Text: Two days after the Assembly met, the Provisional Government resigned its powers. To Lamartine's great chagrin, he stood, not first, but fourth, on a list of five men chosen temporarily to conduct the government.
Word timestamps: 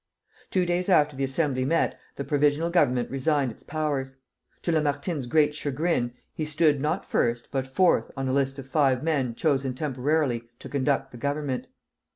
Two 0.49 0.65
days 0.65 0.89
after 0.89 1.15
the 1.15 1.23
Assembly 1.23 1.63
met, 1.63 1.95
the 2.15 2.23
Provisional 2.23 2.71
Government 2.71 3.07
resigned 3.11 3.51
its 3.51 3.61
powers. 3.61 4.15
To 4.63 4.71
Lamartine's 4.71 5.27
great 5.27 5.53
chagrin, 5.53 6.13
he 6.33 6.43
stood, 6.43 6.81
not 6.81 7.05
first, 7.05 7.49
but 7.51 7.67
fourth, 7.67 8.09
on 8.17 8.27
a 8.27 8.33
list 8.33 8.57
of 8.57 8.67
five 8.67 9.03
men 9.03 9.35
chosen 9.35 9.75
temporarily 9.75 10.49
to 10.57 10.67
conduct 10.69 11.11
the 11.11 11.17
government. 11.17 11.67